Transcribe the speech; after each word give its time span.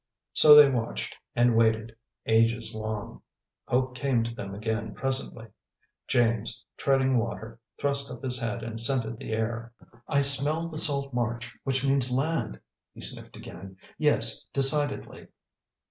So 0.33 0.55
they 0.55 0.67
watched 0.67 1.15
and 1.35 1.55
waited, 1.55 1.95
ages 2.25 2.73
long. 2.73 3.21
Hope 3.67 3.95
came 3.95 4.23
to 4.23 4.33
them 4.33 4.55
again 4.55 4.95
presently. 4.95 5.45
James, 6.07 6.65
treading 6.75 7.19
water, 7.19 7.59
thrust 7.79 8.09
up 8.09 8.23
his 8.23 8.39
head 8.39 8.63
and 8.63 8.79
scented 8.79 9.17
the 9.19 9.31
air. 9.33 9.73
"I 10.07 10.21
smell 10.21 10.69
the 10.69 10.79
salt 10.79 11.13
marsh, 11.13 11.55
which 11.65 11.85
means 11.87 12.11
land!" 12.11 12.59
He 12.95 13.01
sniffed 13.01 13.35
again. 13.37 13.77
"Yes, 13.99 14.43
decidedly!" 14.53 15.27